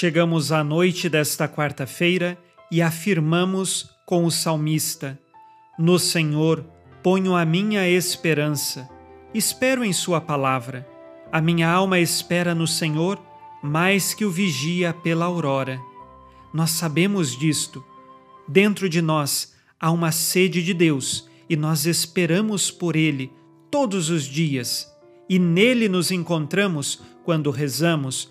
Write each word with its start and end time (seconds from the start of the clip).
Chegamos 0.00 0.50
à 0.50 0.64
noite 0.64 1.10
desta 1.10 1.46
quarta-feira 1.46 2.38
e 2.72 2.80
afirmamos 2.80 3.90
com 4.06 4.24
o 4.24 4.30
salmista: 4.30 5.20
No 5.78 5.98
Senhor 5.98 6.64
ponho 7.02 7.36
a 7.36 7.44
minha 7.44 7.86
esperança. 7.86 8.88
Espero 9.34 9.84
em 9.84 9.92
Sua 9.92 10.18
palavra. 10.18 10.88
A 11.30 11.38
minha 11.42 11.70
alma 11.70 11.98
espera 11.98 12.54
no 12.54 12.66
Senhor 12.66 13.20
mais 13.62 14.14
que 14.14 14.24
o 14.24 14.30
vigia 14.30 14.94
pela 14.94 15.26
aurora. 15.26 15.78
Nós 16.50 16.70
sabemos 16.70 17.38
disto. 17.38 17.84
Dentro 18.48 18.88
de 18.88 19.02
nós 19.02 19.52
há 19.78 19.90
uma 19.90 20.12
sede 20.12 20.62
de 20.62 20.72
Deus 20.72 21.28
e 21.46 21.56
nós 21.56 21.84
esperamos 21.84 22.70
por 22.70 22.96
Ele 22.96 23.30
todos 23.70 24.08
os 24.08 24.24
dias. 24.24 24.90
E 25.28 25.38
nele 25.38 25.90
nos 25.90 26.10
encontramos 26.10 27.02
quando 27.22 27.50
rezamos, 27.50 28.30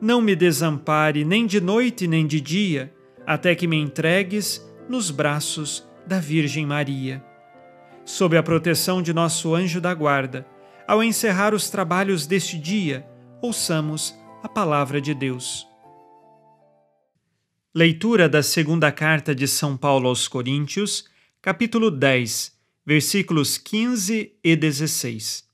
não 0.00 0.20
me 0.20 0.36
desampare 0.36 1.24
nem 1.24 1.46
de 1.46 1.60
noite 1.60 2.06
nem 2.06 2.26
de 2.26 2.40
dia, 2.40 2.94
até 3.26 3.54
que 3.54 3.66
me 3.66 3.76
entregues 3.76 4.64
nos 4.88 5.10
braços 5.10 5.86
da 6.06 6.20
Virgem 6.20 6.66
Maria. 6.66 7.24
Sob 8.04 8.36
a 8.36 8.42
proteção 8.42 9.02
de 9.02 9.12
nosso 9.12 9.54
anjo 9.54 9.80
da 9.80 9.92
guarda, 9.92 10.46
ao 10.86 11.02
encerrar 11.02 11.54
os 11.54 11.68
trabalhos 11.68 12.26
deste 12.26 12.58
dia, 12.58 13.04
ouçamos 13.42 14.14
a 14.42 14.48
palavra 14.48 15.00
de 15.00 15.12
Deus. 15.12 15.66
Leitura 17.74 18.28
da 18.28 18.42
segunda 18.42 18.92
carta 18.92 19.34
de 19.34 19.48
São 19.48 19.76
Paulo 19.76 20.08
aos 20.08 20.28
Coríntios, 20.28 21.04
capítulo 21.42 21.90
10, 21.90 22.56
versículos 22.86 23.58
15 23.58 24.32
e 24.42 24.56
16. 24.56 25.44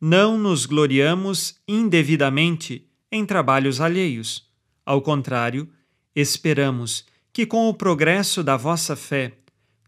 Não 0.00 0.38
nos 0.38 0.64
gloriamos 0.64 1.60
indevidamente 1.66 2.88
em 3.14 3.24
trabalhos 3.24 3.80
alheios. 3.80 4.44
Ao 4.84 5.00
contrário, 5.00 5.70
esperamos 6.16 7.06
que 7.32 7.46
com 7.46 7.68
o 7.68 7.74
progresso 7.74 8.42
da 8.42 8.56
vossa 8.56 8.96
fé, 8.96 9.38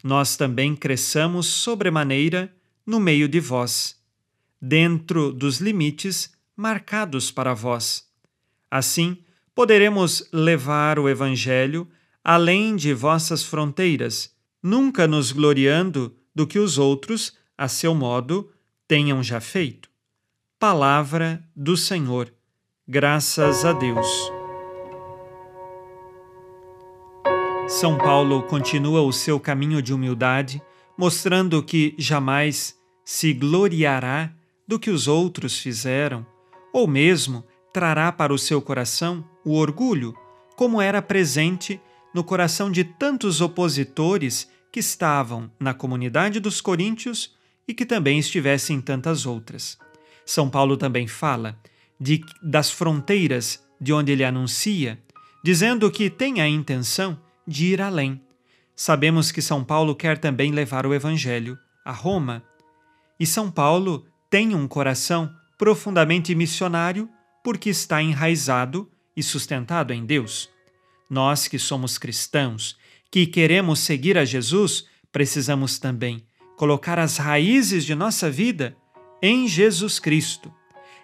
nós 0.04 0.36
também 0.36 0.76
cresçamos 0.76 1.46
sobremaneira 1.46 2.54
no 2.86 3.00
meio 3.00 3.28
de 3.28 3.40
vós, 3.40 4.00
dentro 4.62 5.32
dos 5.32 5.58
limites 5.58 6.32
marcados 6.56 7.32
para 7.32 7.52
vós. 7.52 8.08
Assim, 8.70 9.18
poderemos 9.52 10.28
levar 10.32 10.96
o 10.96 11.08
Evangelho 11.08 11.88
além 12.22 12.76
de 12.76 12.94
vossas 12.94 13.42
fronteiras, 13.42 14.32
nunca 14.62 15.08
nos 15.08 15.32
gloriando 15.32 16.16
do 16.32 16.46
que 16.46 16.60
os 16.60 16.78
outros, 16.78 17.36
a 17.58 17.66
seu 17.66 17.92
modo, 17.92 18.52
tenham 18.86 19.20
já 19.20 19.40
feito. 19.40 19.90
Palavra 20.60 21.44
do 21.56 21.76
Senhor. 21.76 22.35
Graças 22.88 23.64
a 23.64 23.72
Deus. 23.72 24.06
São 27.66 27.98
Paulo 27.98 28.44
continua 28.44 29.02
o 29.02 29.12
seu 29.12 29.40
caminho 29.40 29.82
de 29.82 29.92
humildade, 29.92 30.62
mostrando 30.96 31.60
que 31.64 31.96
jamais 31.98 32.78
se 33.04 33.32
gloriará 33.32 34.32
do 34.68 34.78
que 34.78 34.88
os 34.88 35.08
outros 35.08 35.58
fizeram, 35.58 36.24
ou 36.72 36.86
mesmo 36.86 37.44
trará 37.72 38.12
para 38.12 38.32
o 38.32 38.38
seu 38.38 38.62
coração 38.62 39.28
o 39.44 39.56
orgulho, 39.56 40.14
como 40.54 40.80
era 40.80 41.02
presente 41.02 41.80
no 42.14 42.22
coração 42.22 42.70
de 42.70 42.84
tantos 42.84 43.40
opositores 43.40 44.48
que 44.70 44.78
estavam 44.78 45.50
na 45.58 45.74
comunidade 45.74 46.38
dos 46.38 46.60
coríntios 46.60 47.34
e 47.66 47.74
que 47.74 47.84
também 47.84 48.20
estivessem 48.20 48.76
em 48.76 48.80
tantas 48.80 49.26
outras. 49.26 49.76
São 50.24 50.48
Paulo 50.48 50.76
também 50.76 51.08
fala 51.08 51.58
de, 52.00 52.24
das 52.42 52.70
fronteiras 52.70 53.64
de 53.80 53.92
onde 53.92 54.12
ele 54.12 54.24
anuncia, 54.24 55.00
dizendo 55.42 55.90
que 55.90 56.10
tem 56.10 56.40
a 56.40 56.48
intenção 56.48 57.18
de 57.46 57.66
ir 57.66 57.80
além. 57.80 58.20
Sabemos 58.74 59.30
que 59.30 59.40
São 59.40 59.64
Paulo 59.64 59.94
quer 59.94 60.18
também 60.18 60.52
levar 60.52 60.86
o 60.86 60.94
Evangelho 60.94 61.58
a 61.84 61.92
Roma. 61.92 62.42
E 63.18 63.24
São 63.24 63.50
Paulo 63.50 64.04
tem 64.28 64.54
um 64.54 64.66
coração 64.66 65.32
profundamente 65.56 66.34
missionário 66.34 67.08
porque 67.42 67.70
está 67.70 68.02
enraizado 68.02 68.90
e 69.16 69.22
sustentado 69.22 69.92
em 69.92 70.04
Deus. 70.04 70.50
Nós 71.08 71.46
que 71.46 71.58
somos 71.58 71.96
cristãos, 71.96 72.76
que 73.10 73.26
queremos 73.26 73.78
seguir 73.78 74.18
a 74.18 74.24
Jesus, 74.24 74.86
precisamos 75.12 75.78
também 75.78 76.26
colocar 76.56 76.98
as 76.98 77.18
raízes 77.18 77.84
de 77.84 77.94
nossa 77.94 78.30
vida 78.30 78.76
em 79.22 79.46
Jesus 79.46 79.98
Cristo. 79.98 80.52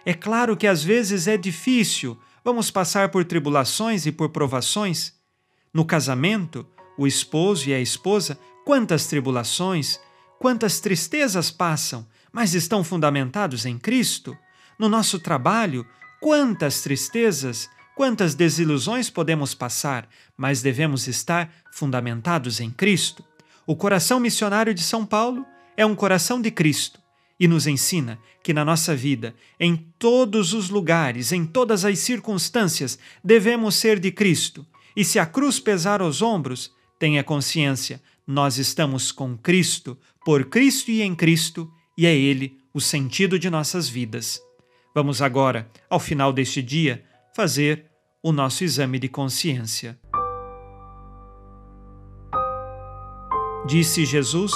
É 0.05 0.13
claro 0.13 0.57
que 0.57 0.67
às 0.67 0.83
vezes 0.83 1.27
é 1.27 1.37
difícil, 1.37 2.19
vamos 2.43 2.69
passar 2.69 3.09
por 3.09 3.23
tribulações 3.23 4.05
e 4.05 4.11
por 4.11 4.29
provações. 4.29 5.13
No 5.73 5.85
casamento, 5.85 6.65
o 6.97 7.07
esposo 7.07 7.69
e 7.69 7.73
a 7.73 7.79
esposa, 7.79 8.37
quantas 8.65 9.07
tribulações, 9.07 9.99
quantas 10.39 10.79
tristezas 10.79 11.49
passam, 11.49 12.05
mas 12.31 12.53
estão 12.53 12.83
fundamentados 12.83 13.65
em 13.65 13.77
Cristo. 13.77 14.37
No 14.77 14.89
nosso 14.89 15.19
trabalho, 15.19 15.85
Quantas 16.23 16.79
tristezas, 16.79 17.69
quantas 17.93 18.33
desilusões 18.33 19.09
podemos 19.09 19.53
passar, 19.53 20.07
mas 20.37 20.61
devemos 20.61 21.05
estar 21.05 21.51
fundamentados 21.69 22.61
em 22.61 22.71
Cristo. 22.71 23.25
O 23.67 23.75
coração 23.75 24.21
missionário 24.21 24.73
de 24.73 24.81
São 24.81 25.05
Paulo 25.05 25.45
é 25.75 25.85
um 25.85 25.93
coração 25.93 26.41
de 26.41 26.49
Cristo 26.49 27.02
e 27.39 27.47
nos 27.47 27.67
ensina 27.67 28.19
que 28.43 28.53
na 28.53 28.63
nossa 28.63 28.95
vida, 28.95 29.35
em 29.59 29.75
todos 29.97 30.53
os 30.53 30.69
lugares, 30.69 31.31
em 31.31 31.45
todas 31.45 31.85
as 31.85 31.99
circunstâncias, 31.99 32.99
devemos 33.23 33.75
ser 33.75 33.99
de 33.99 34.11
Cristo. 34.11 34.65
E 34.95 35.03
se 35.03 35.17
a 35.17 35.25
cruz 35.25 35.59
pesar 35.59 36.01
aos 36.01 36.21
ombros, 36.21 36.71
tenha 36.99 37.23
consciência, 37.23 38.01
nós 38.25 38.57
estamos 38.57 39.11
com 39.11 39.37
Cristo, 39.37 39.97
por 40.23 40.45
Cristo 40.45 40.91
e 40.91 41.01
em 41.01 41.15
Cristo, 41.15 41.71
e 41.97 42.05
é 42.05 42.15
Ele 42.15 42.57
o 42.73 42.79
sentido 42.79 43.37
de 43.37 43.49
nossas 43.49 43.89
vidas. 43.89 44.41
Vamos 44.95 45.21
agora, 45.21 45.69
ao 45.89 45.99
final 45.99 46.31
deste 46.31 46.61
dia, 46.61 47.03
fazer 47.35 47.85
o 48.21 48.31
nosso 48.31 48.63
exame 48.63 48.99
de 48.99 49.09
consciência. 49.09 49.99
Disse 53.65 54.05
Jesus: 54.05 54.51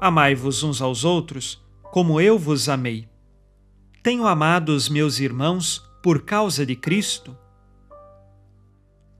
Amai-vos 0.00 0.62
uns 0.62 0.80
aos 0.80 1.04
outros, 1.04 1.62
como 1.90 2.20
eu 2.20 2.38
vos 2.38 2.68
amei. 2.68 3.08
Tenho 4.02 4.26
amado 4.26 4.68
os 4.70 4.88
meus 4.88 5.18
irmãos 5.18 5.82
por 6.02 6.22
causa 6.22 6.64
de 6.64 6.76
Cristo? 6.76 7.36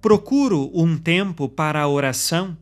Procuro 0.01 0.71
um 0.73 0.97
tempo 0.97 1.49
para 1.49 1.81
a 1.83 1.89
oração 1.89 2.57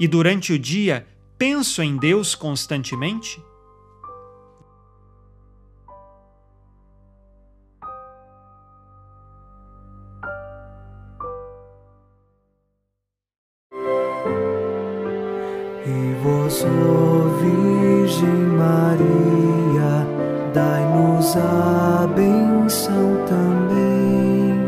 e 0.00 0.08
durante 0.08 0.52
o 0.52 0.58
dia 0.58 1.06
penso 1.38 1.80
em 1.80 1.96
Deus 1.96 2.34
constantemente? 2.34 3.40
E 15.86 16.14
vós, 16.22 16.64
Virgem 17.40 18.28
Maria, 18.28 19.37
dai-nos 21.38 21.98
a 21.98 22.06
benção 22.06 23.26
também. 23.26 24.58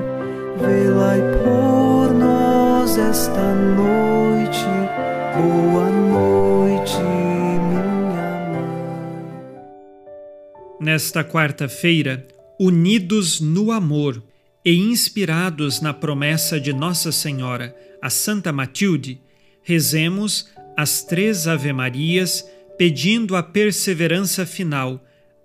Velai 0.59 1.21
por 1.43 2.15
nós 2.15 2.97
esta 2.97 3.55
noite 3.55 4.01
Boa 5.37 5.89
noite, 5.91 6.97
minha 6.99 7.85
mãe. 8.51 8.69
Nesta 10.81 11.25
quarta-feira, 11.25 12.27
unidos 12.59 13.41
no 13.41 13.73
amor 13.73 14.23
e 14.65 14.75
inspirados 14.77 15.81
na 15.81 15.95
promessa 15.95 16.61
de 16.61 16.73
Nossa 16.73 17.11
Senhora, 17.11 17.75
a 18.03 18.11
Santa 18.11 18.53
Matilde, 18.53 19.21
rezemos 19.63 20.49
as 20.77 21.03
três 21.03 21.47
Ave-Marias 21.47 22.45
pedindo 22.77 23.37
a 23.37 23.43
perseverança 23.43 24.45
final 24.45 25.03